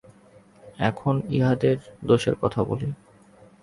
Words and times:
এখন 0.79 1.15
ইহাদের 1.29 1.77
দোষের 2.05 2.35
কথা 2.41 2.61
বলি। 2.63 2.89